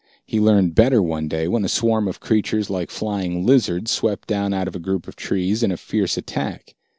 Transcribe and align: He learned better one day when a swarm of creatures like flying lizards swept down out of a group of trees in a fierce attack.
He 0.25 0.39
learned 0.39 0.73
better 0.73 0.99
one 0.99 1.27
day 1.27 1.47
when 1.47 1.63
a 1.63 1.69
swarm 1.69 2.07
of 2.07 2.19
creatures 2.19 2.71
like 2.71 2.89
flying 2.89 3.45
lizards 3.45 3.91
swept 3.91 4.27
down 4.27 4.51
out 4.51 4.67
of 4.67 4.75
a 4.75 4.79
group 4.79 5.07
of 5.07 5.15
trees 5.15 5.61
in 5.61 5.71
a 5.71 5.77
fierce 5.77 6.17
attack. 6.17 6.73